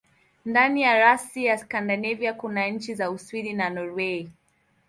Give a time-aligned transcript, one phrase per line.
[0.45, 4.31] Ndani ya rasi ya Skandinavia kuna nchi za Uswidi na Norwei.